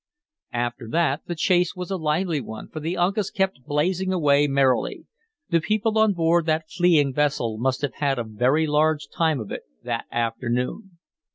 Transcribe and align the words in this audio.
After 0.55 0.89
that 0.89 1.27
the 1.27 1.35
chase 1.35 1.75
was 1.75 1.91
a 1.91 1.95
lively 1.95 2.41
one, 2.41 2.69
for 2.69 2.79
the 2.79 2.97
Uncas 2.97 3.29
kept 3.29 3.61
blazing 3.67 4.11
away 4.11 4.47
merrily. 4.47 5.05
The 5.51 5.61
people 5.61 5.95
on 5.99 6.13
board 6.13 6.47
that 6.47 6.71
fleeing 6.75 7.13
vessel 7.13 7.59
must 7.59 7.83
have 7.83 7.93
had 7.93 8.17
a 8.17 8.23
very 8.23 8.65
large 8.65 9.09
time 9.15 9.39
of 9.39 9.51
it 9.51 9.61
that 9.83 10.05
afternoon. 10.11 10.97